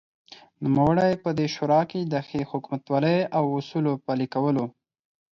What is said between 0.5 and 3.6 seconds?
نوموړی په دې شورا کې دښې حکومتولۍ او